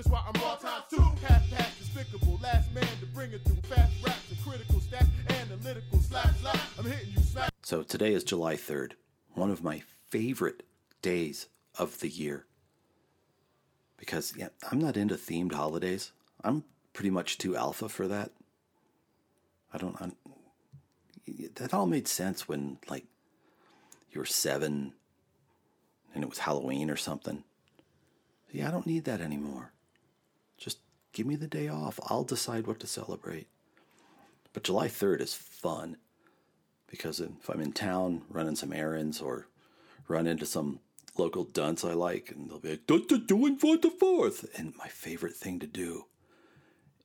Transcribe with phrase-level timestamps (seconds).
[0.00, 1.02] That's why I'm all times two.
[1.26, 3.56] Half past despicable, last man to bring it through.
[3.56, 5.10] Fast raps and critical stats,
[5.42, 6.58] analytical slap slap.
[6.78, 7.50] I'm hitting you smack.
[7.60, 8.92] So today is July 3rd,
[9.34, 10.62] one of my favorite
[11.02, 11.48] days
[11.78, 12.46] of the year.
[13.98, 16.12] Because yeah, I'm not into themed holidays.
[16.42, 16.64] I'm
[16.94, 18.30] pretty much too alpha for that.
[19.70, 20.00] I don't.
[20.00, 20.16] I'm,
[21.56, 23.04] that all made sense when like
[24.10, 24.94] you were seven
[26.14, 27.44] and it was Halloween or something.
[28.50, 29.74] Yeah, I don't need that anymore.
[31.20, 32.00] Give me the day off.
[32.06, 33.46] I'll decide what to celebrate.
[34.54, 35.98] But July 3rd is fun
[36.86, 39.46] because if I'm in town running some errands or
[40.08, 40.80] run into some
[41.18, 44.46] local dunce I like, and they'll be like, "What you doing for the fourth?
[44.58, 46.06] And my favorite thing to do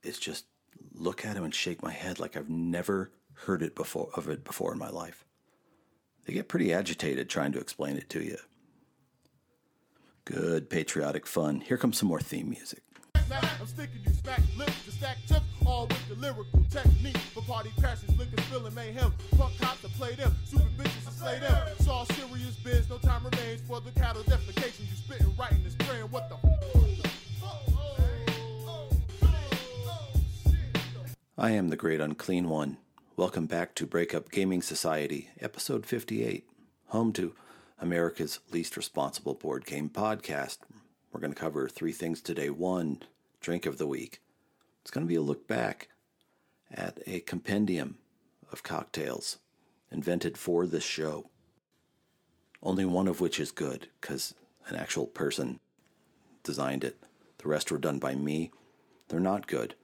[0.02, 0.46] is just
[0.94, 3.12] look at him and shake my head like I've never
[3.44, 5.26] heard it before of it before in my life.
[6.24, 8.38] They get pretty agitated trying to explain it to you.
[10.24, 11.60] Good patriotic fun.
[11.60, 12.85] Here comes some more theme music.
[13.32, 15.18] I'm sticking you smack lips to stack
[15.66, 17.16] all with the lyrical technique.
[17.34, 19.12] For party crashes, liquor spilling mayhem.
[19.36, 21.68] Cops to play them, super bitches to slay them.
[22.14, 24.88] Serious biz, no time remains for the cattle defecation.
[24.88, 25.26] You spitting
[26.10, 26.36] what the
[31.38, 32.78] I am the great unclean one.
[33.16, 36.48] Welcome back to Breakup Gaming Society, episode 58,
[36.86, 37.34] home to
[37.80, 40.58] America's least responsible board game podcast.
[41.12, 42.50] We're going to cover three things today.
[42.50, 43.02] One,
[43.46, 44.20] drink of the week.
[44.82, 45.86] It's going to be a look back
[46.68, 47.98] at a compendium
[48.50, 49.38] of cocktails
[49.88, 51.30] invented for this show.
[52.60, 54.34] Only one of which is good because
[54.66, 55.60] an actual person
[56.42, 56.96] designed it.
[57.38, 58.50] The rest were done by me.
[59.06, 59.76] They're not good.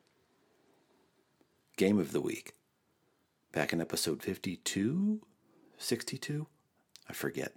[1.76, 2.54] Game of the week.
[3.52, 5.20] Back in episode 52,
[5.78, 6.46] 62,
[7.08, 7.52] I forget.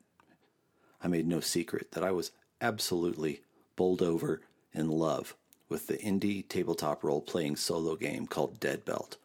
[1.02, 2.30] I made no secret that I was
[2.62, 3.42] absolutely
[3.76, 5.36] bowled over in love
[5.76, 9.18] with the indie tabletop role playing solo game called Dead Belt,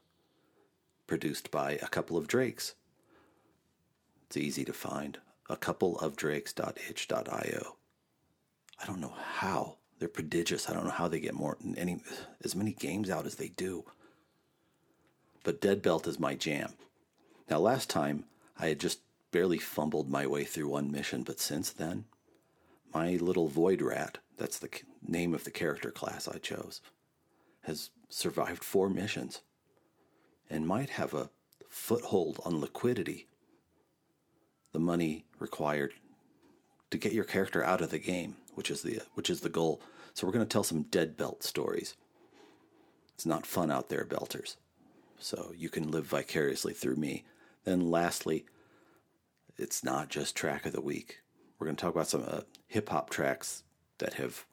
[1.06, 2.74] produced by a couple of Drakes.
[4.26, 5.18] It's easy to find.
[5.48, 7.76] A couple of drakes.itch.io.
[8.82, 9.76] I don't know how.
[10.00, 10.68] They're prodigious.
[10.68, 12.02] I don't know how they get more any
[12.42, 13.84] as many games out as they do.
[15.44, 16.72] But Dead Belt is my jam.
[17.48, 18.24] Now last time
[18.58, 18.98] I had just
[19.30, 22.06] barely fumbled my way through one mission, but since then,
[22.92, 24.68] my little void rat, that's the
[25.06, 26.80] name of the character class I chose,
[27.62, 29.42] has survived four missions
[30.48, 31.30] and might have a
[31.68, 33.28] foothold on liquidity,
[34.72, 35.94] the money required
[36.90, 39.80] to get your character out of the game, which is the which is the goal.
[40.12, 41.94] So we're going to tell some dead belt stories.
[43.14, 44.56] It's not fun out there, belters.
[45.18, 47.24] So you can live vicariously through me.
[47.64, 48.46] Then lastly,
[49.56, 51.20] it's not just track of the week.
[51.58, 53.62] We're going to talk about some uh, hip hop tracks
[53.98, 54.44] that have.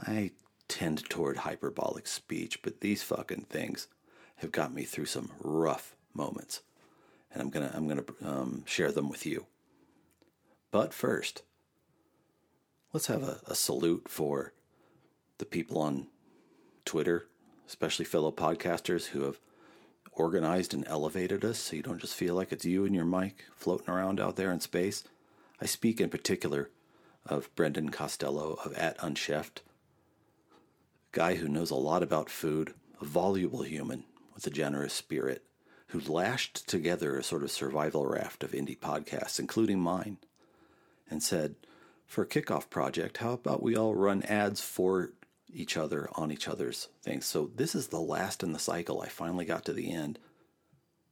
[0.00, 0.32] I
[0.68, 3.88] tend toward hyperbolic speech, but these fucking things
[4.36, 6.62] have got me through some rough moments,
[7.32, 9.46] and I'm gonna I'm gonna um, share them with you.
[10.70, 11.42] But first,
[12.92, 14.52] let's have a, a salute for
[15.38, 16.06] the people on
[16.84, 17.28] Twitter,
[17.68, 19.38] especially fellow podcasters who have
[20.12, 23.44] organized and elevated us so you don't just feel like it's you and your mic
[23.54, 25.04] floating around out there in space.
[25.60, 26.70] I speak in particular
[27.26, 29.62] of Brendan Costello of At Unchefed, a
[31.12, 35.44] guy who knows a lot about food, a voluble human with a generous spirit,
[35.88, 40.16] who lashed together a sort of survival raft of indie podcasts, including mine,
[41.10, 41.54] and said,
[42.06, 45.12] for a kickoff project, how about we all run ads for
[45.52, 47.26] each other on each other's things.
[47.26, 49.02] So this is the last in the cycle.
[49.02, 50.18] I finally got to the end,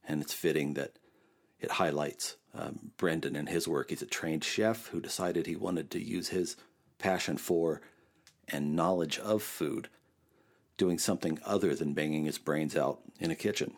[0.06, 0.98] and it's fitting that
[1.60, 3.90] it highlights um, Brendan and his work.
[3.90, 6.56] He's a trained chef who decided he wanted to use his
[6.98, 7.80] passion for
[8.52, 9.88] and knowledge of food
[10.76, 13.74] doing something other than banging his brains out in a kitchen.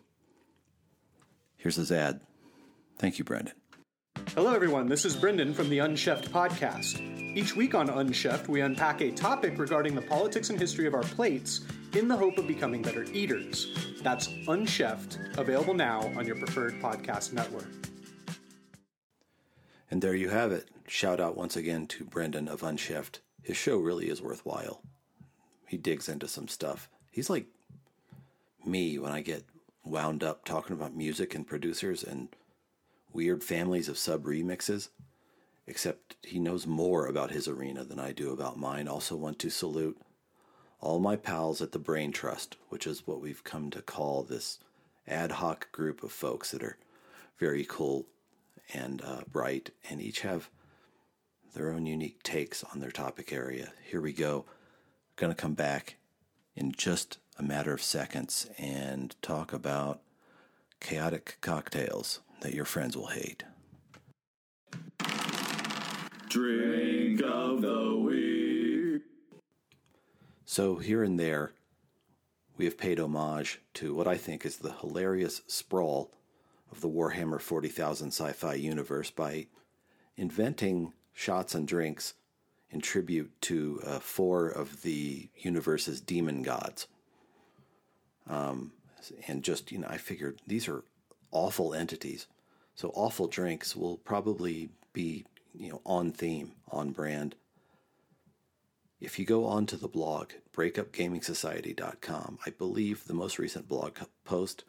[1.56, 2.20] Here's his ad.
[2.98, 3.54] Thank you, Brendan.
[4.34, 4.88] Hello, everyone.
[4.88, 7.00] This is Brendan from the Unchefed podcast.
[7.36, 11.02] Each week on Unchefed, we unpack a topic regarding the politics and history of our
[11.02, 11.62] plates
[11.94, 13.98] in the hope of becoming better eaters.
[14.02, 17.68] That's Unchefed, available now on your preferred podcast network.
[19.90, 20.68] And there you have it.
[20.86, 23.20] Shout out once again to Brendan of Unchefed.
[23.42, 24.82] His show really is worthwhile.
[25.66, 26.88] He digs into some stuff.
[27.10, 27.46] He's like
[28.64, 29.44] me when I get
[29.84, 32.28] wound up talking about music and producers and
[33.12, 34.88] weird families of sub remixes,
[35.66, 38.86] except he knows more about his arena than I do about mine.
[38.86, 40.00] Also, want to salute
[40.80, 44.58] all my pals at the Brain Trust, which is what we've come to call this
[45.06, 46.78] ad hoc group of folks that are
[47.38, 48.06] very cool
[48.72, 50.48] and uh, bright and each have
[51.52, 53.72] their own unique takes on their topic area.
[53.84, 54.44] Here we go.
[55.16, 55.96] going to come back
[56.56, 60.00] in just a matter of seconds and talk about
[60.80, 63.44] chaotic cocktails that your friends will hate.
[66.28, 69.02] Drink of the week.
[70.44, 71.52] So, here and there,
[72.56, 76.10] we have paid homage to what I think is the hilarious sprawl
[76.70, 79.46] of the Warhammer 40,000 sci fi universe by
[80.16, 82.14] inventing shots and drinks
[82.70, 86.86] in tribute to uh, four of the universe's demon gods.
[88.28, 88.72] Um,
[89.26, 90.84] and just, you know, I figured these are
[91.30, 92.26] awful entities.
[92.74, 97.34] So awful drinks will probably be, you know, on theme, on brand.
[99.00, 104.64] If you go onto the blog, breakupgamingsociety.com, I believe the most recent blog post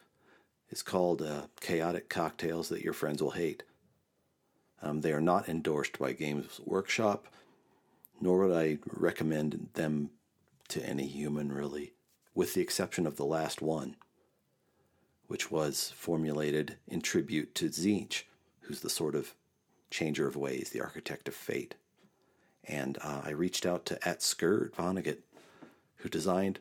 [0.69, 3.63] is called uh, Chaotic Cocktails That Your Friends Will Hate.
[4.83, 7.27] Um, they are not endorsed by Games Workshop,
[8.19, 10.09] nor would I recommend them
[10.67, 11.93] to any human, really,
[12.35, 13.95] with the exception of the last one,
[15.27, 18.23] which was formulated in tribute to Tzeentch,
[18.61, 19.33] who's the sort of
[19.89, 21.75] changer of ways, the architect of fate.
[22.65, 25.19] And uh, I reached out to at Vonnegut,
[25.97, 26.59] who designed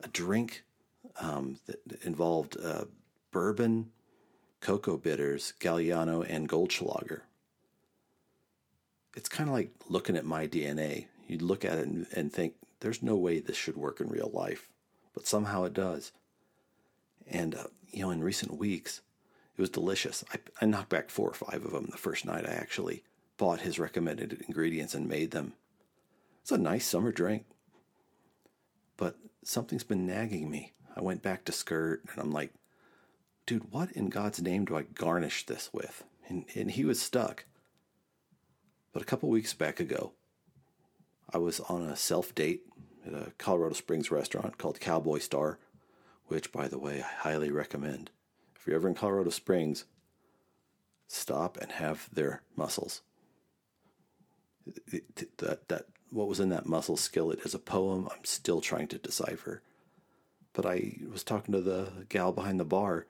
[0.00, 0.62] a drink
[1.20, 2.84] um, that involved uh,
[3.32, 3.90] bourbon,
[4.60, 7.22] cocoa bitters, Galliano, and Goldschlager
[9.18, 11.06] it's kind of like looking at my DNA.
[11.26, 14.30] You look at it and, and think, there's no way this should work in real
[14.32, 14.68] life,
[15.12, 16.12] but somehow it does.
[17.26, 19.00] And, uh, you know, in recent weeks,
[19.56, 20.24] it was delicious.
[20.32, 23.02] I, I knocked back four or five of them the first night I actually
[23.38, 25.54] bought his recommended ingredients and made them.
[26.42, 27.44] It's a nice summer drink.
[28.96, 30.74] But something's been nagging me.
[30.94, 32.54] I went back to Skirt and I'm like,
[33.46, 36.04] dude, what in God's name do I garnish this with?
[36.28, 37.44] And, and he was stuck.
[38.92, 40.12] But a couple weeks back ago,
[41.32, 42.62] I was on a self date
[43.06, 45.58] at a Colorado Springs restaurant called Cowboy Star,
[46.26, 48.10] which, by the way, I highly recommend.
[48.56, 49.84] If you're ever in Colorado Springs,
[51.06, 53.02] stop and have their mussels.
[55.36, 58.98] that, that, what was in that mussel skillet is a poem I'm still trying to
[58.98, 59.62] decipher.
[60.54, 63.06] But I was talking to the gal behind the bar,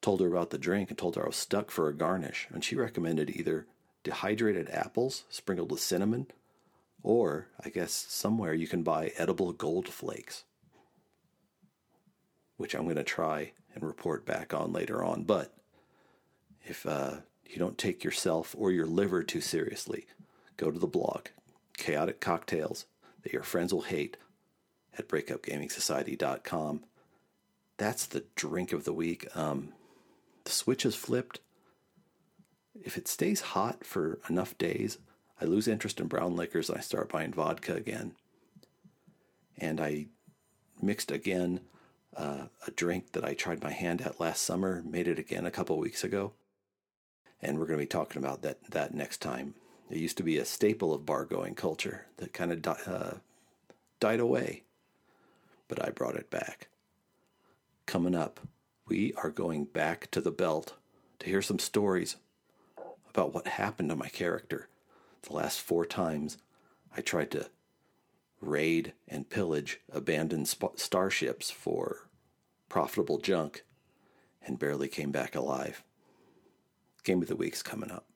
[0.00, 2.64] told her about the drink, and told her I was stuck for a garnish, and
[2.64, 3.66] she recommended either
[4.04, 6.28] dehydrated apples sprinkled with cinnamon,
[7.02, 10.44] or I guess somewhere you can buy edible gold flakes,
[12.56, 15.24] which I'm going to try and report back on later on.
[15.24, 15.52] But
[16.62, 20.06] if uh, you don't take yourself or your liver too seriously,
[20.56, 21.26] go to the blog,
[21.76, 22.86] Chaotic Cocktails
[23.22, 24.16] That Your Friends Will Hate,
[24.96, 26.84] at breakupgamingsociety.com.
[27.76, 29.26] That's the drink of the week.
[29.34, 29.72] Um,
[30.44, 31.40] the switch is flipped
[32.82, 34.98] if it stays hot for enough days,
[35.40, 38.12] I lose interest in brown liquors and I start buying vodka again.
[39.58, 40.06] And I
[40.80, 41.60] mixed again
[42.16, 45.50] uh, a drink that I tried my hand at last summer, made it again a
[45.50, 46.32] couple weeks ago.
[47.42, 49.54] And we're going to be talking about that, that next time.
[49.90, 53.14] It used to be a staple of bar going culture that kind of di- uh,
[54.00, 54.62] died away,
[55.68, 56.68] but I brought it back.
[57.86, 58.40] Coming up,
[58.86, 60.74] we are going back to the belt
[61.18, 62.16] to hear some stories
[63.14, 64.68] about what happened to my character.
[65.22, 66.38] The last four times
[66.96, 67.48] I tried to
[68.40, 72.08] raid and pillage abandoned sp- starships for
[72.68, 73.64] profitable junk
[74.44, 75.84] and barely came back alive.
[77.04, 78.06] Game of the Week's coming up.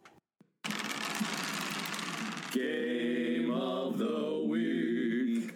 [2.51, 5.53] Game of the Week.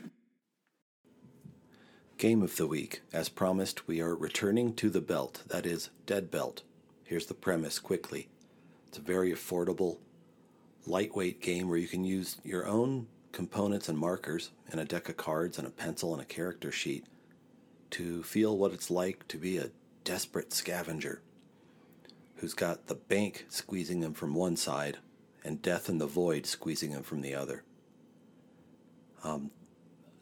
[2.16, 3.02] Game of the Week.
[3.12, 6.62] As promised, we are returning to the belt, that is, Dead Belt.
[7.02, 8.28] Here's the premise quickly.
[8.92, 9.96] It's a very affordable,
[10.84, 15.16] lightweight game where you can use your own components and markers and a deck of
[15.16, 17.06] cards and a pencil and a character sheet
[17.92, 19.70] to feel what it's like to be a
[20.04, 21.22] desperate scavenger
[22.36, 24.98] who's got the bank squeezing him from one side
[25.42, 27.62] and death in the void squeezing him from the other.
[29.24, 29.52] Um,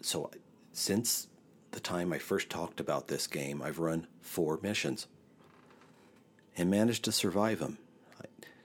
[0.01, 0.31] so,
[0.73, 1.27] since
[1.73, 5.09] the time I first talked about this game, I've run four missions
[6.57, 7.77] and managed to survive them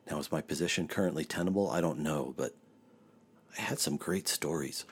[0.09, 1.69] now, is my position currently tenable?
[1.69, 2.53] I don't know, but
[3.57, 4.85] I had some great stories.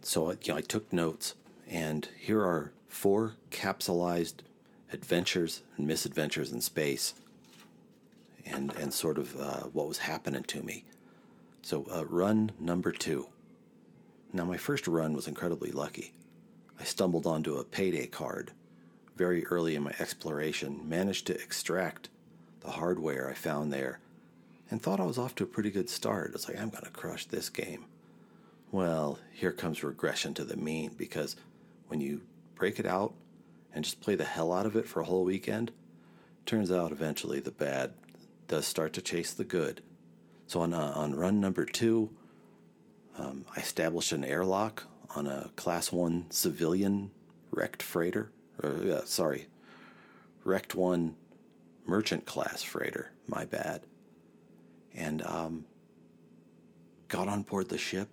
[0.00, 1.34] So you know, I took notes,
[1.68, 4.36] and here are four capsulized
[4.92, 7.14] adventures and misadventures in space,
[8.46, 10.84] and and sort of uh, what was happening to me.
[11.60, 13.28] So uh, run number two.
[14.32, 16.14] Now my first run was incredibly lucky.
[16.78, 18.52] I stumbled onto a payday card
[19.16, 22.08] very early in my exploration, managed to extract
[22.60, 24.00] the hardware I found there
[24.70, 26.30] and thought I was off to a pretty good start.
[26.30, 27.86] I was like, I'm going to crush this game.
[28.70, 31.36] Well, here comes regression to the mean because
[31.88, 32.22] when you
[32.54, 33.14] break it out
[33.74, 35.72] and just play the hell out of it for a whole weekend,
[36.46, 37.92] turns out eventually the bad
[38.46, 39.82] does start to chase the good.
[40.46, 42.10] So on uh, on run number two,
[43.18, 47.10] um, I established an airlock on a class one civilian
[47.50, 48.30] wrecked freighter.
[48.62, 49.46] Or, uh, sorry,
[50.44, 51.16] wrecked one
[51.90, 53.10] merchant class freighter.
[53.26, 53.82] My bad.
[54.94, 55.64] And um,
[57.08, 58.08] got on board the ship,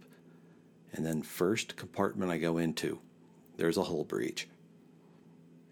[0.92, 3.00] and then first compartment I go into,
[3.56, 4.48] there's a hull breach,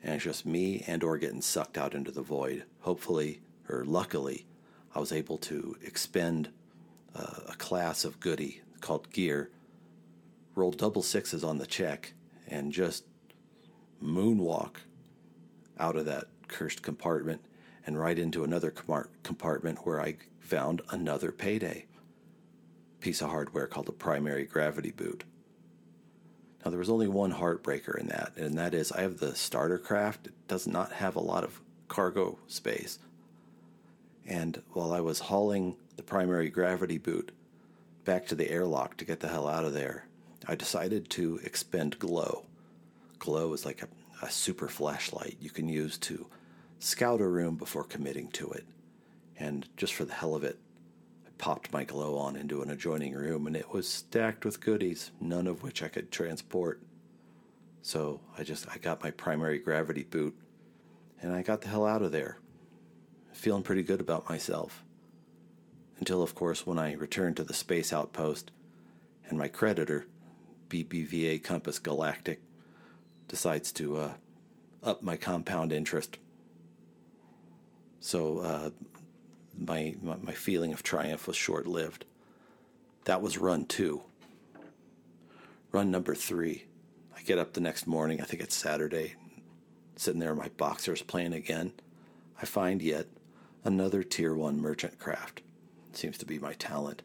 [0.04, 2.64] and it's just me and or getting sucked out into the void.
[2.82, 4.46] Hopefully, or luckily,
[4.94, 6.50] I was able to expend
[7.16, 9.50] uh, a class of goody called gear,
[10.54, 12.14] roll double sixes on the check,
[12.48, 13.06] and just
[14.04, 14.76] moonwalk
[15.80, 17.42] out of that cursed compartment
[17.86, 18.72] and right into another
[19.24, 21.86] compartment where I found another payday
[23.00, 25.24] piece of hardware called the primary gravity boot.
[26.64, 29.78] Now, there was only one heartbreaker in that, and that is I have the starter
[29.78, 30.28] craft.
[30.28, 32.98] It does not have a lot of cargo space.
[34.26, 37.32] And while I was hauling the primary gravity boot
[38.04, 40.08] back to the airlock to get the hell out of there,
[40.48, 42.46] I decided to expend glow.
[43.20, 43.88] Glow is like a,
[44.26, 46.26] a super flashlight you can use to
[46.80, 48.66] scout a room before committing to it.
[49.38, 50.60] And just for the hell of it,
[51.26, 55.12] I popped my glow on into an adjoining room and it was stacked with goodies,
[55.20, 56.82] none of which I could transport.
[57.82, 60.36] So I just I got my primary gravity boot
[61.22, 62.40] and I got the hell out of there.
[63.34, 64.84] Feeling pretty good about myself.
[66.00, 68.52] Until of course when I returned to the space outpost
[69.28, 70.06] and my creditor,
[70.70, 72.42] BBVA Compass Galactic,
[73.28, 74.14] decides to uh,
[74.84, 76.18] up my compound interest
[78.06, 78.70] so uh,
[79.58, 82.06] my, my, feeling of triumph was short lived.
[83.06, 84.04] That was run two.
[85.72, 86.66] Run number three.
[87.18, 88.22] I get up the next morning.
[88.22, 89.16] I think it's Saturday.
[89.96, 91.74] Sitting there my boxers playing again.
[92.40, 93.08] I find yet
[93.64, 95.42] another tier one merchant craft.
[95.94, 97.02] Seems to be my talent.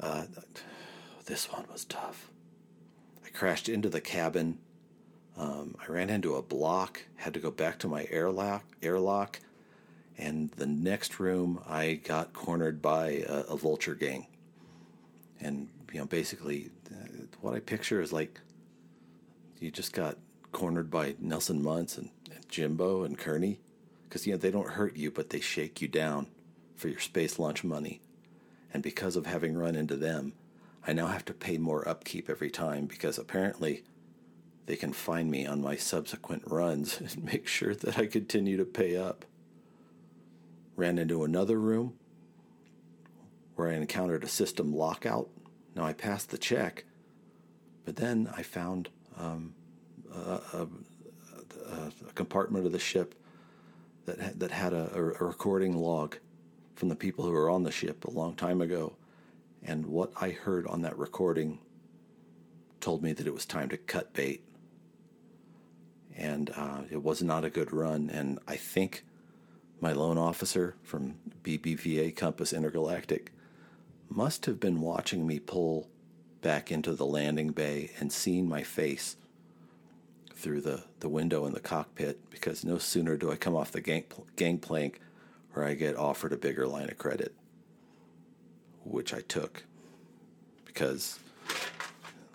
[0.00, 0.24] Uh,
[1.26, 2.28] this one was tough.
[3.24, 4.58] I crashed into the cabin
[5.38, 9.38] um, I ran into a block, had to go back to my airlock, airlock,
[10.18, 14.26] and the next room I got cornered by a, a vulture gang.
[15.40, 18.40] And you know, basically, uh, what I picture is like
[19.60, 20.16] you just got
[20.50, 23.60] cornered by Nelson Muntz and, and Jimbo and Kearney,
[24.08, 26.26] because you know they don't hurt you, but they shake you down
[26.74, 28.00] for your space launch money.
[28.74, 30.32] And because of having run into them,
[30.84, 33.84] I now have to pay more upkeep every time because apparently
[34.68, 38.66] they can find me on my subsequent runs and make sure that I continue to
[38.66, 39.24] pay up.
[40.76, 41.94] Ran into another room
[43.56, 45.30] where I encountered a system lockout.
[45.74, 46.84] Now I passed the check,
[47.86, 49.54] but then I found um,
[50.14, 50.68] a, a,
[51.72, 53.14] a, compartment of the ship
[54.04, 56.16] that had, that had a, a recording log
[56.74, 58.94] from the people who were on the ship a long time ago.
[59.62, 61.58] And what I heard on that recording
[62.80, 64.44] told me that it was time to cut bait
[66.18, 68.10] and uh, it was not a good run.
[68.10, 69.04] And I think
[69.80, 73.32] my loan officer from BBVA Compass Intergalactic
[74.08, 75.88] must have been watching me pull
[76.42, 79.16] back into the landing bay and seeing my face
[80.34, 83.80] through the, the window in the cockpit because no sooner do I come off the
[83.80, 84.04] gang,
[84.36, 85.00] gangplank
[85.54, 87.34] or I get offered a bigger line of credit,
[88.84, 89.64] which I took
[90.64, 91.18] because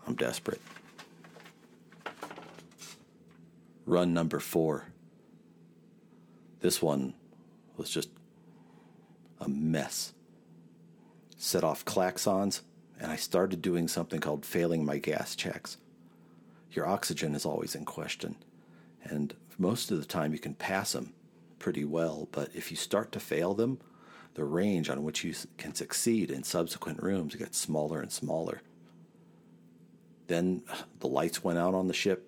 [0.05, 0.61] I'm desperate.
[3.85, 4.87] Run number four.
[6.61, 7.13] This one
[7.77, 8.09] was just
[9.39, 10.13] a mess.
[11.37, 12.61] Set off klaxons,
[12.99, 15.77] and I started doing something called failing my gas checks.
[16.71, 18.35] Your oxygen is always in question,
[19.03, 21.13] and most of the time you can pass them
[21.59, 23.79] pretty well, but if you start to fail them,
[24.33, 28.61] the range on which you can succeed in subsequent rooms gets smaller and smaller.
[30.27, 30.63] Then
[30.99, 32.27] the lights went out on the ship,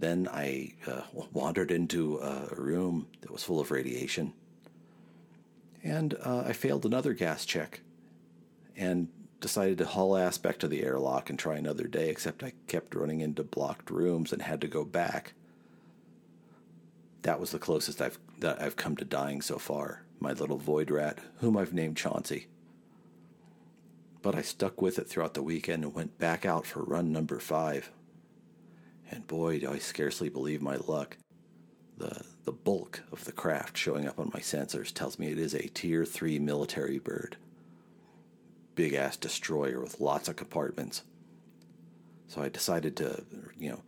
[0.00, 1.02] then I uh,
[1.32, 4.32] wandered into a room that was full of radiation.
[5.82, 7.80] And uh, I failed another gas check
[8.76, 9.08] and
[9.40, 12.94] decided to haul ass back to the airlock and try another day, except I kept
[12.94, 15.34] running into blocked rooms and had to go back.
[17.22, 20.90] That was the closest I've, that I've come to dying so far, my little void
[20.90, 22.46] rat, whom I've named Chauncey.
[24.22, 27.38] But I stuck with it throughout the weekend and went back out for run number
[27.38, 27.90] five
[29.10, 31.16] and boy, do I scarcely believe my luck.
[31.98, 35.52] The, the bulk of the craft showing up on my sensors tells me it is
[35.54, 37.36] a Tier 3 military bird.
[38.74, 41.02] big ass destroyer with lots of compartments.
[42.28, 43.24] So I decided to,
[43.58, 43.82] you know,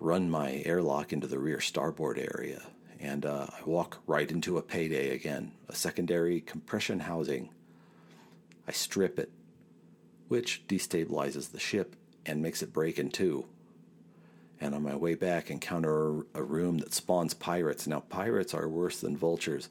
[0.00, 2.62] run my airlock into the rear starboard area,
[3.00, 7.50] and uh, I walk right into a payday again, a secondary compression housing.
[8.66, 9.30] I strip it,
[10.28, 13.46] which destabilizes the ship and makes it break in two.
[14.60, 17.86] And on my way back, encounter a room that spawns pirates.
[17.86, 19.68] Now, pirates are worse than vultures.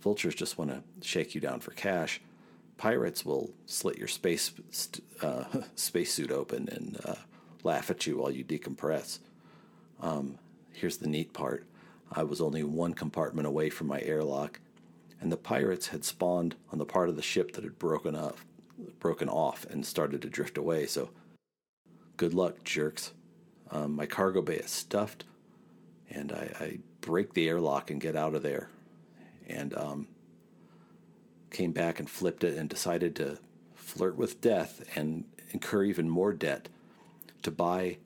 [0.00, 2.20] Vultures just want to shake you down for cash.
[2.76, 4.52] Pirates will slit your space
[5.22, 5.44] uh,
[5.76, 7.14] spacesuit open and uh,
[7.62, 9.20] laugh at you while you decompress.
[10.00, 10.38] Um,
[10.72, 11.64] here's the neat part
[12.12, 14.60] I was only one compartment away from my airlock,
[15.20, 18.38] and the pirates had spawned on the part of the ship that had broken up,
[18.98, 20.86] broken off, and started to drift away.
[20.86, 21.10] So,
[22.16, 23.12] good luck, jerks.
[23.74, 25.24] Um, my cargo bay is stuffed,
[26.08, 28.70] and I, I, break the airlock and get out of there.
[29.46, 30.08] And um,
[31.50, 33.38] came back and flipped it and decided to
[33.74, 36.70] flirt with death and incur even more debt
[37.42, 37.98] to buy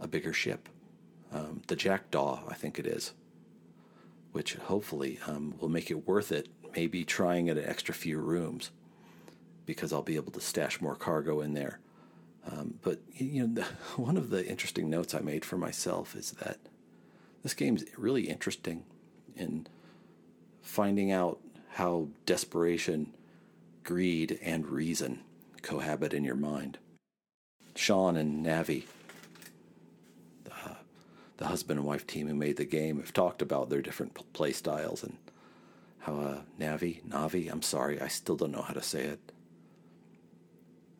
[0.00, 0.70] a bigger ship.
[1.32, 3.12] Um, the Jackdaw, I think it is,
[4.32, 8.70] which hopefully um, will make it worth it, maybe trying it an extra few rooms
[9.66, 11.78] because I'll be able to stash more cargo in there.
[12.48, 13.64] Um, but you know, the,
[14.00, 16.58] one of the interesting notes I made for myself is that
[17.42, 18.84] this game's really interesting
[19.36, 19.66] in
[20.62, 21.38] finding out
[21.74, 23.14] how desperation,
[23.84, 25.20] greed, and reason
[25.62, 26.78] cohabit in your mind.
[27.74, 28.84] Sean and Navi,
[30.44, 30.50] the,
[31.36, 34.52] the husband and wife team who made the game, have talked about their different play
[34.52, 35.16] styles and
[36.00, 39.32] how uh, Navi, Navi, I'm sorry, I still don't know how to say it.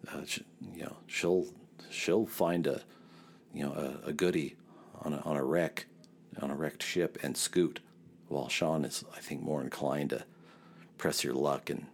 [0.09, 1.47] Uh, she, you know, she'll
[1.91, 2.83] she'll find a
[3.53, 3.73] you know
[4.05, 4.57] a, a goodie
[5.03, 5.87] on a, on a wreck
[6.41, 7.81] on a wrecked ship and scoot,
[8.29, 10.25] while Sean is I think more inclined to
[10.99, 11.87] press your luck and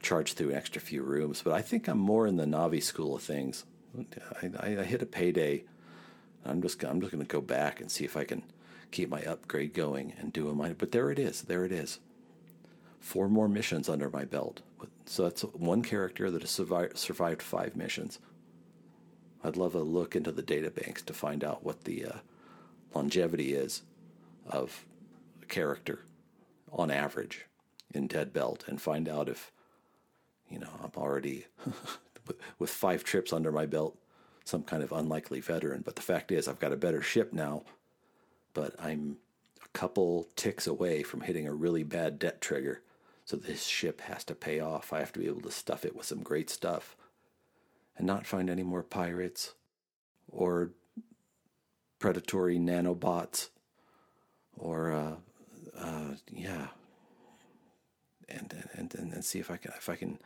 [0.00, 1.42] charge through an extra few rooms.
[1.42, 3.64] But I think I'm more in the Navi school of things.
[4.42, 5.64] I, I hit a payday.
[6.44, 8.42] I'm just I'm just going to go back and see if I can
[8.90, 10.74] keep my upgrade going and do a minor.
[10.74, 11.42] But there it is.
[11.42, 11.98] There it is.
[13.04, 14.62] Four more missions under my belt.
[15.04, 18.18] So that's one character that has survived, five missions.
[19.44, 22.12] I'd love a look into the databanks to find out what the uh,
[22.94, 23.82] longevity is
[24.46, 24.86] of
[25.42, 26.00] a character
[26.72, 27.44] on average
[27.92, 29.52] in Dead Belt and find out if,
[30.48, 31.44] you know, I'm already
[32.58, 33.98] with five trips under my belt,
[34.46, 35.82] some kind of unlikely veteran.
[35.84, 37.64] But the fact is, I've got a better ship now,
[38.54, 39.18] but I'm
[39.62, 42.80] a couple ticks away from hitting a really bad debt trigger.
[43.24, 44.92] So this ship has to pay off.
[44.92, 46.96] I have to be able to stuff it with some great stuff
[47.96, 49.54] and not find any more pirates
[50.28, 50.70] or
[51.98, 53.48] predatory nanobots
[54.56, 55.14] or uh,
[55.78, 56.68] uh, yeah
[58.28, 60.18] and, and and and see if I can if I can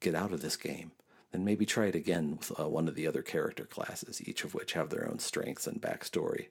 [0.00, 0.92] get out of this game
[1.32, 4.54] then maybe try it again with uh, one of the other character classes, each of
[4.54, 6.48] which have their own strengths and backstory.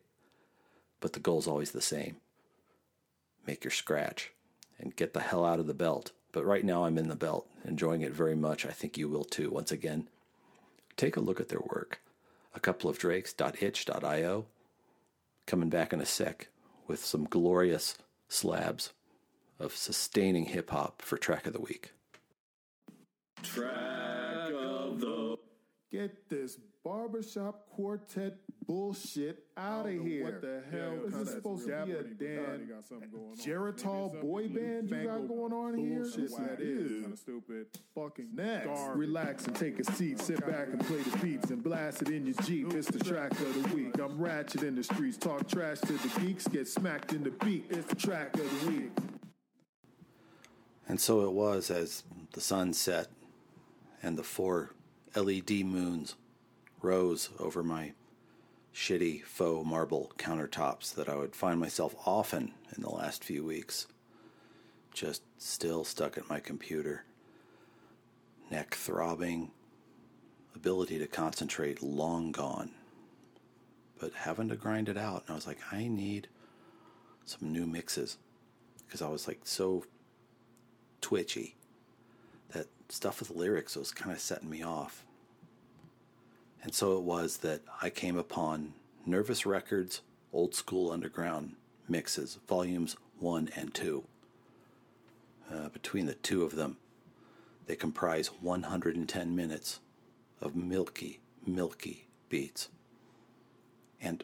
[1.01, 2.17] But the goal's always the same
[3.45, 4.31] make your scratch
[4.79, 6.11] and get the hell out of the belt.
[6.31, 8.65] But right now I'm in the belt, enjoying it very much.
[8.65, 9.49] I think you will too.
[9.49, 10.07] Once again,
[10.95, 12.01] take a look at their work.
[12.55, 14.45] A couple of drakes.itch.io.
[15.45, 16.49] Coming back in a sec
[16.87, 18.93] with some glorious slabs
[19.59, 21.91] of sustaining hip hop for track of the week.
[23.41, 25.37] Track of the.
[25.91, 30.23] Get this barbershop quartet bullshit out of here.
[30.25, 30.93] What the hell?
[31.05, 32.57] Is this supposed to be a dapper.
[32.57, 33.09] damn got something.
[33.43, 35.99] Geritol boy band you got going on here?
[35.99, 36.85] bullshit Listen, that ew.
[36.85, 37.67] is kind of stupid.
[37.95, 38.99] Fucking Next, garbage.
[38.99, 40.19] relax and take a seat.
[40.19, 42.73] Sit back and play the beats and blast it in your Jeep.
[42.73, 43.99] It's the track of the week.
[43.99, 45.17] I'm ratchet in the streets.
[45.17, 46.47] Talk trash to the geeks.
[46.47, 47.65] Get smacked in the beat.
[47.69, 48.91] It's the track of the week.
[50.87, 53.07] And so it was as the sun set
[54.01, 54.73] and the four
[55.15, 56.15] LED moons
[56.81, 57.93] rose over my
[58.73, 63.87] shitty faux marble countertops that I would find myself often in the last few weeks,
[64.93, 67.03] just still stuck at my computer,
[68.49, 69.51] neck throbbing,
[70.55, 72.71] ability to concentrate long gone,
[73.99, 75.23] but having to grind it out.
[75.25, 76.27] And I was like, I need
[77.25, 78.17] some new mixes
[78.85, 79.85] because I was like so
[81.01, 81.55] twitchy
[82.51, 85.05] that stuff with lyrics was kind of setting me off.
[86.61, 88.73] And so it was that I came upon
[89.05, 90.01] Nervous Records
[90.33, 91.55] Old School Underground
[91.87, 94.03] mixes, volumes 1 and 2.
[95.51, 96.77] Uh, between the two of them,
[97.65, 99.79] they comprise 110 minutes
[100.41, 102.69] of milky, milky beats.
[104.01, 104.23] And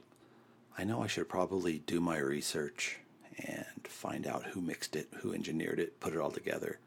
[0.77, 2.99] I know I should probably do my research
[3.37, 6.79] and find out who mixed it, who engineered it, put it all together,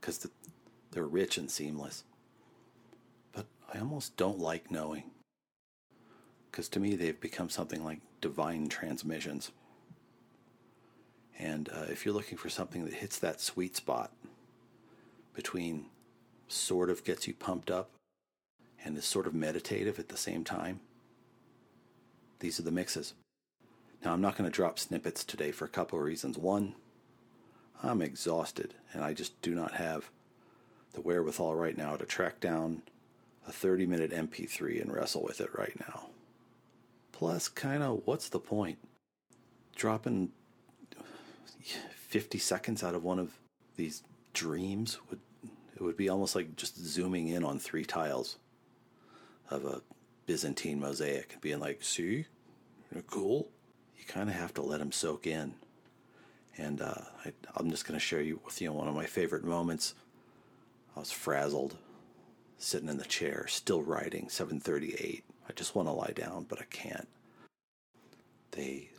[0.00, 0.30] because the,
[0.90, 2.04] they're rich and seamless.
[3.72, 5.04] I almost don't like knowing.
[6.50, 9.52] Because to me, they've become something like divine transmissions.
[11.38, 14.12] And uh, if you're looking for something that hits that sweet spot
[15.34, 15.86] between
[16.48, 17.90] sort of gets you pumped up
[18.84, 20.80] and is sort of meditative at the same time,
[22.40, 23.14] these are the mixes.
[24.04, 26.36] Now, I'm not going to drop snippets today for a couple of reasons.
[26.36, 26.74] One,
[27.82, 30.10] I'm exhausted and I just do not have
[30.92, 32.82] the wherewithal right now to track down
[33.50, 36.06] a 30 minute MP3 and wrestle with it right now.
[37.10, 38.78] Plus, kind of, what's the point?
[39.74, 40.30] Dropping
[41.96, 43.34] 50 seconds out of one of
[43.76, 45.18] these dreams would
[45.74, 48.36] it would be almost like just zooming in on three tiles
[49.50, 49.80] of a
[50.26, 52.26] Byzantine mosaic and being like, see,
[53.06, 53.48] cool.
[53.98, 55.54] You kind of have to let them soak in.
[56.58, 59.42] And uh, I, I'm just going to share you with you one of my favorite
[59.42, 59.94] moments.
[60.94, 61.76] I was frazzled,
[62.60, 65.24] sitting in the chair, still writing, 7:38.
[65.48, 67.08] I just want to lie down, but I can't.
[68.52, 68.90] They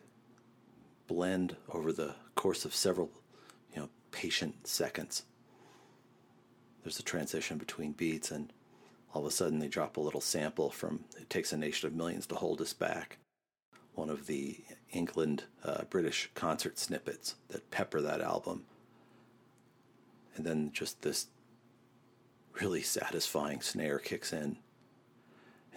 [1.08, 3.12] blend over the course of several,
[3.74, 5.24] you know, patient seconds.
[6.84, 8.52] There's a transition between beats, and
[9.14, 11.94] all of a sudden they drop a little sample from "It Takes a Nation of
[11.94, 13.20] Millions to Hold Us Back,"
[13.94, 18.66] one of the England uh, British concert snippets that pepper that album,
[20.36, 21.28] and then just this
[22.60, 24.58] really satisfying snare kicks in,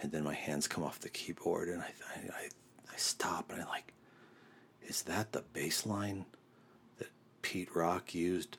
[0.01, 1.93] and then my hands come off the keyboard, and I
[2.33, 2.49] I,
[2.91, 3.93] I stop and I like
[4.87, 6.25] is that the bass line
[6.99, 7.09] that
[7.41, 8.57] Pete Rock used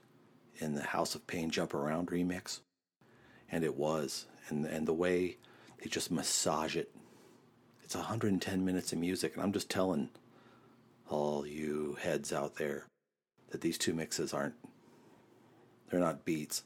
[0.59, 2.61] in the House of Pain Jump Around remix?
[3.51, 4.27] And it was.
[4.49, 5.37] And, and the way
[5.79, 6.91] they just massage it.
[7.85, 9.35] It's 110 minutes of music.
[9.35, 10.09] And I'm just telling
[11.09, 12.87] all you heads out there
[13.51, 14.55] that these two mixes aren't,
[15.89, 16.65] they're not beats.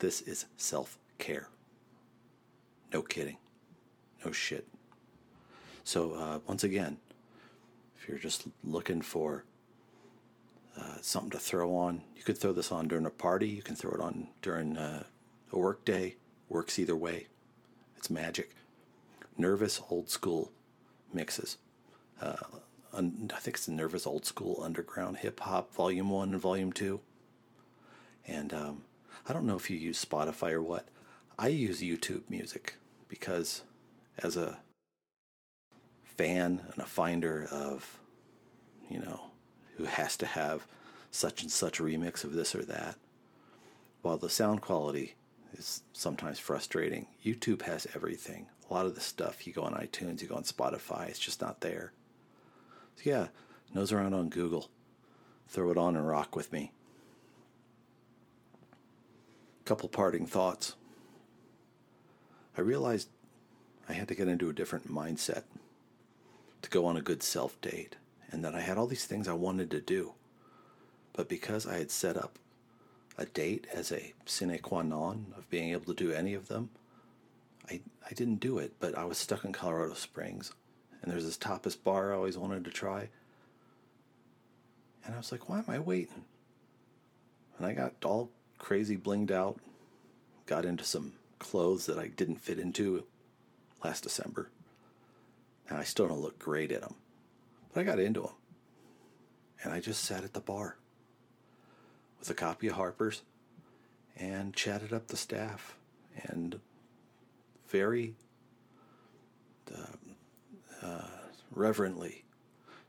[0.00, 1.48] This is self care.
[2.92, 3.36] No kidding.
[4.24, 4.66] No shit.
[5.84, 6.96] So, uh, once again,
[7.96, 9.44] if you're just looking for
[10.78, 13.48] uh, something to throw on, you could throw this on during a party.
[13.48, 15.04] You can throw it on during uh,
[15.52, 16.16] a work day.
[16.48, 17.26] Works either way.
[17.98, 18.50] It's magic.
[19.36, 20.50] Nervous old school
[21.12, 21.58] mixes.
[22.20, 22.36] Uh,
[22.94, 27.00] I think it's Nervous Old School Underground Hip Hop Volume 1 and Volume 2.
[28.26, 28.82] And um,
[29.30, 30.88] I don't know if you use Spotify or what.
[31.38, 32.74] I use YouTube Music
[33.06, 33.62] because
[34.18, 34.58] as a
[36.02, 38.00] fan and a finder of,
[38.88, 39.20] you know,
[39.76, 40.66] who has to have
[41.12, 42.96] such and such remix of this or that.
[44.02, 45.14] While the sound quality
[45.56, 48.46] is sometimes frustrating, YouTube has everything.
[48.68, 51.40] A lot of the stuff you go on iTunes, you go on Spotify, it's just
[51.40, 51.92] not there.
[52.96, 53.28] So yeah,
[53.72, 54.70] nose around on Google.
[55.46, 56.72] Throw it on and rock with me.
[59.64, 60.74] Couple parting thoughts.
[62.56, 63.08] I realized
[63.88, 65.44] I had to get into a different mindset
[66.62, 67.96] to go on a good self date,
[68.30, 70.14] and that I had all these things I wanted to do.
[71.12, 72.38] But because I had set up
[73.18, 76.70] a date as a sine qua non of being able to do any of them,
[77.68, 78.74] I, I didn't do it.
[78.80, 80.52] But I was stuck in Colorado Springs,
[81.02, 83.08] and there's this tapas bar I always wanted to try.
[85.04, 86.24] And I was like, why am I waiting?
[87.56, 89.58] And I got all crazy blinged out,
[90.46, 93.04] got into some clothes that I didn't fit into
[93.82, 94.50] last December.
[95.68, 96.94] And I still don't look great in them.
[97.72, 98.34] But I got into them.
[99.64, 100.76] And I just sat at the bar
[102.18, 103.22] with a copy of Harper's
[104.16, 105.76] and chatted up the staff
[106.16, 106.60] and
[107.68, 108.14] very
[109.74, 111.08] uh, uh,
[111.50, 112.24] reverently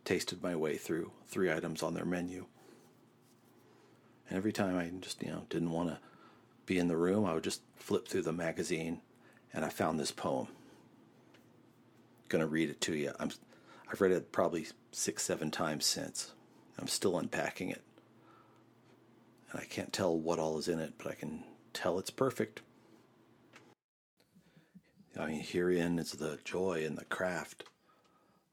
[0.04, 2.46] tasted my way through three items on their menu.
[4.32, 6.00] And every time I just, you know, didn't want to
[6.66, 9.02] be in the room, I would just flip through the magazine
[9.54, 10.48] and I found this poem
[12.30, 13.12] going to read it to you.
[13.20, 13.32] I'm,
[13.92, 16.32] I've read it probably six, seven times since.
[16.80, 17.82] I'm still unpacking it.
[19.52, 22.62] And I can't tell what all is in it, but I can tell it's perfect.
[25.20, 27.66] I mean, herein is the joy and the craft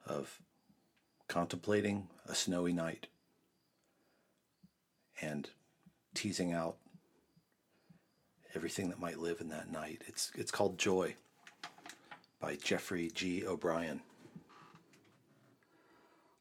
[0.04, 0.40] of
[1.28, 3.06] contemplating a snowy night
[5.20, 5.48] and
[6.18, 6.74] teasing out
[8.56, 10.02] everything that might live in that night.
[10.08, 11.14] It's, it's called joy
[12.40, 13.46] by Geoffrey G.
[13.46, 14.00] O'Brien.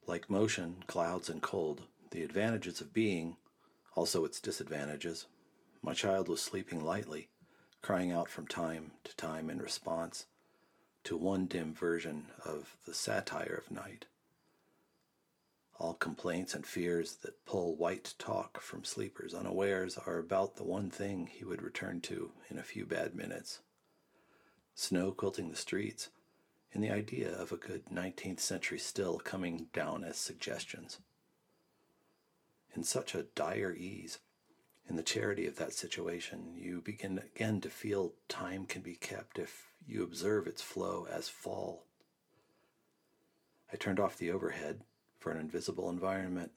[0.07, 3.37] Like motion, clouds, and cold, the advantages of being,
[3.93, 5.27] also its disadvantages.
[5.83, 7.27] My child was sleeping lightly,
[7.83, 10.25] crying out from time to time in response
[11.03, 14.07] to one dim version of the satire of night.
[15.79, 20.89] All complaints and fears that pull white talk from sleepers unawares are about the one
[20.89, 23.59] thing he would return to in a few bad minutes
[24.77, 26.09] snow quilting the streets,
[26.71, 30.99] and the idea of a good 19th century still coming down as suggestions.
[32.75, 34.19] In such a dire ease,
[34.87, 39.39] in the charity of that situation, you begin again to feel time can be kept
[39.39, 41.83] if you observe its flow as fall.
[43.73, 44.81] I turned off the overhead
[45.19, 46.51] for an invisible environment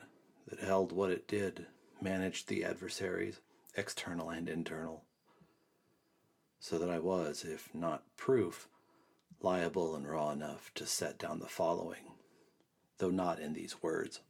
[0.48, 1.66] that held what it did,
[2.00, 3.40] managed the adversaries,
[3.76, 5.04] external and internal,
[6.58, 8.68] so that I was, if not proof,
[9.40, 12.12] liable and raw enough to set down the following,
[12.98, 14.20] though not in these words.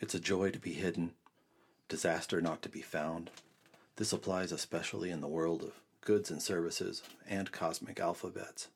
[0.00, 1.12] It's a joy to be hidden,
[1.88, 3.30] disaster not to be found.
[3.96, 8.68] This applies especially in the world of goods and services and cosmic alphabets.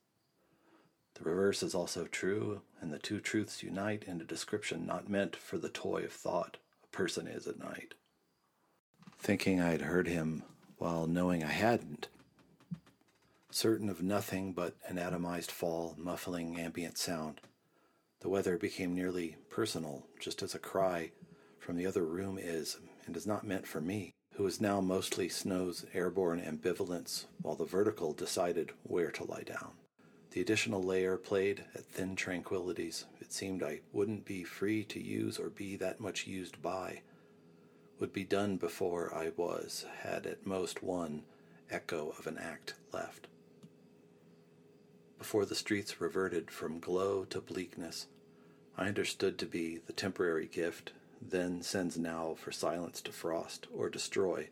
[1.14, 5.36] The reverse is also true, and the two truths unite in a description not meant
[5.36, 7.94] for the toy of thought a person is at night.
[9.18, 10.42] Thinking I had heard him
[10.76, 12.08] while knowing I hadn't,
[13.50, 17.40] certain of nothing but an atomized fall muffling ambient sound,
[18.20, 21.12] the weather became nearly personal, just as a cry
[21.58, 25.28] from the other room is and is not meant for me, who is now mostly
[25.28, 29.70] Snow's airborne ambivalence, while the vertical decided where to lie down.
[30.34, 33.04] The additional layer played at thin tranquillities.
[33.20, 37.02] It seemed I wouldn't be free to use or be that much used by.
[38.00, 41.22] Would be done before I was, had at most one
[41.70, 43.28] echo of an act left.
[45.18, 48.08] Before the streets reverted from glow to bleakness,
[48.76, 50.90] I understood to be the temporary gift,
[51.22, 54.48] then sends now for silence to frost or destroy,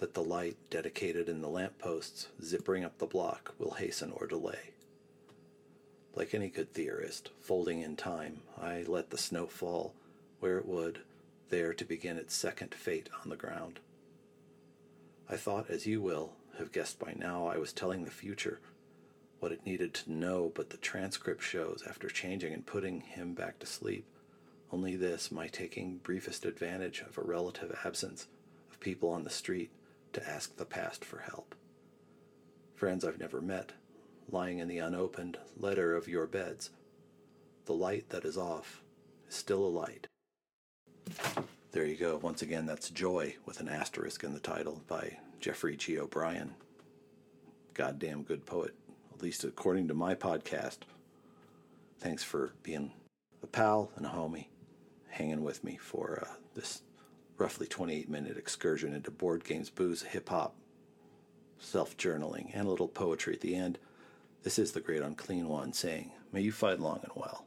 [0.00, 4.26] that the light dedicated in the lamp posts zippering up the block will hasten or
[4.26, 4.70] delay.
[6.14, 9.92] Like any good theorist, folding in time, I let the snow fall
[10.40, 11.00] where it would,
[11.50, 13.78] there to begin its second fate on the ground.
[15.28, 18.58] I thought, as you will have guessed by now, I was telling the future
[19.38, 23.58] what it needed to know, but the transcript shows, after changing and putting him back
[23.58, 24.06] to sleep,
[24.72, 28.28] only this my taking briefest advantage of a relative absence
[28.70, 29.70] of people on the street
[30.12, 31.54] to ask the past for help.
[32.74, 33.72] Friends I've never met,
[34.30, 36.70] lying in the unopened letter of your beds.
[37.66, 38.82] The light that is off
[39.28, 40.06] is still a light.
[41.72, 42.16] There you go.
[42.16, 45.98] Once again, that's Joy with an asterisk in the title by Geoffrey G.
[45.98, 46.54] O'Brien.
[47.74, 48.74] Goddamn good poet
[49.20, 50.78] at least according to my podcast.
[51.98, 52.90] Thanks for being
[53.42, 54.46] a pal and a homie,
[55.08, 56.80] hanging with me for uh, this
[57.40, 60.54] roughly 28 minute excursion into board games, booze, hip hop,
[61.58, 63.78] self journaling, and a little poetry at the end.
[64.42, 67.46] This is the great unclean one saying, May you fight long and well.